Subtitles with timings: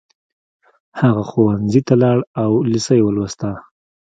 [0.99, 3.49] هغه ښوونځي ته لاړ او لېسه يې ولوسته.